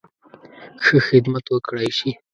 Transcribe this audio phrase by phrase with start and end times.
[0.83, 2.11] ښه خدمت وکړای شي.